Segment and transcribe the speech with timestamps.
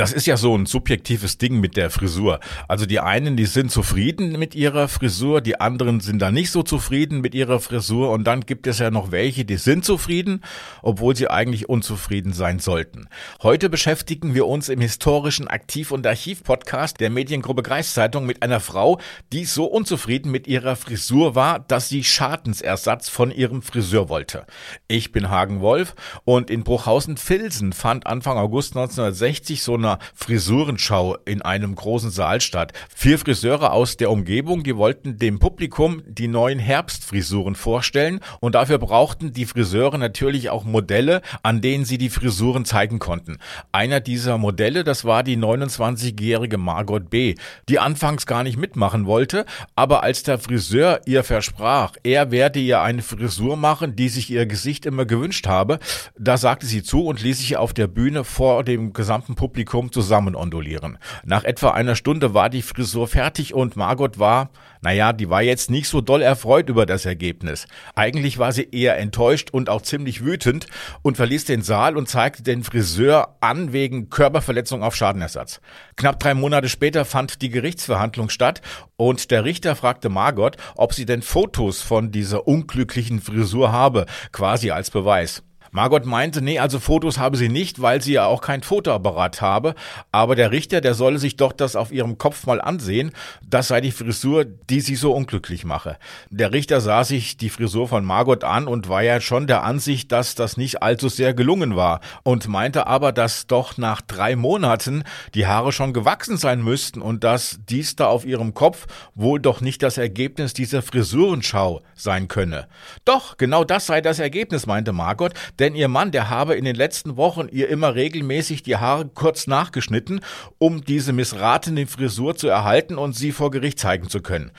[0.00, 2.40] Das ist ja so ein subjektives Ding mit der Frisur.
[2.68, 6.62] Also die einen, die sind zufrieden mit ihrer Frisur, die anderen sind da nicht so
[6.62, 10.42] zufrieden mit ihrer Frisur und dann gibt es ja noch welche, die sind zufrieden,
[10.80, 13.10] obwohl sie eigentlich unzufrieden sein sollten.
[13.42, 18.98] Heute beschäftigen wir uns im historischen Aktiv- und Archiv-Podcast der Mediengruppe Kreiszeitung mit einer Frau,
[19.34, 24.46] die so unzufrieden mit ihrer Frisur war, dass sie Schadensersatz von ihrem Friseur wollte.
[24.88, 25.94] Ich bin Hagen Wolf
[26.24, 32.40] und in Bruchhausen-Filsen fand Anfang August 1960 so eine einer Frisurenschau in einem großen Saal
[32.40, 32.72] statt.
[32.94, 38.78] Vier Friseure aus der Umgebung, die wollten dem Publikum die neuen Herbstfrisuren vorstellen und dafür
[38.78, 43.38] brauchten die Friseure natürlich auch Modelle, an denen sie die Frisuren zeigen konnten.
[43.72, 47.34] Einer dieser Modelle, das war die 29-jährige Margot B.,
[47.68, 52.80] die anfangs gar nicht mitmachen wollte, aber als der Friseur ihr versprach, er werde ihr
[52.80, 55.78] eine Frisur machen, die sich ihr Gesicht immer gewünscht habe,
[56.18, 59.92] da sagte sie zu und ließ sich auf der Bühne vor dem gesamten Publikum Publikum
[59.92, 60.98] zusammen ondulieren.
[61.24, 64.50] Nach etwa einer Stunde war die Frisur fertig und Margot war,
[64.82, 67.66] naja, die war jetzt nicht so doll erfreut über das Ergebnis.
[67.94, 70.66] Eigentlich war sie eher enttäuscht und auch ziemlich wütend
[71.02, 75.60] und verließ den Saal und zeigte den Friseur an wegen Körperverletzung auf Schadenersatz.
[75.96, 78.60] Knapp drei Monate später fand die Gerichtsverhandlung statt
[78.96, 84.70] und der Richter fragte Margot, ob sie denn Fotos von dieser unglücklichen Frisur habe, quasi
[84.70, 85.42] als Beweis.
[85.72, 89.74] Margot meinte, nee, also Fotos habe sie nicht, weil sie ja auch kein Fotoapparat habe.
[90.10, 93.12] Aber der Richter, der solle sich doch das auf ihrem Kopf mal ansehen.
[93.48, 95.96] Das sei die Frisur, die sie so unglücklich mache.
[96.30, 100.10] Der Richter sah sich die Frisur von Margot an und war ja schon der Ansicht,
[100.10, 102.00] dass das nicht allzu sehr gelungen war.
[102.24, 105.04] Und meinte aber, dass doch nach drei Monaten
[105.34, 109.60] die Haare schon gewachsen sein müssten und dass dies da auf ihrem Kopf wohl doch
[109.60, 112.66] nicht das Ergebnis dieser Frisurenschau sein könne.
[113.04, 116.74] Doch, genau das sei das Ergebnis, meinte Margot denn ihr Mann, der habe in den
[116.74, 120.20] letzten Wochen ihr immer regelmäßig die Haare kurz nachgeschnitten,
[120.58, 124.50] um diese missratene Frisur zu erhalten und sie vor Gericht zeigen zu können.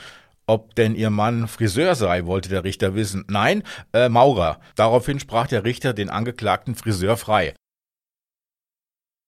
[0.48, 3.26] Ob denn ihr Mann Friseur sei, wollte der Richter wissen.
[3.30, 4.60] Nein, äh, Maurer.
[4.76, 7.54] Daraufhin sprach der Richter den angeklagten Friseur frei.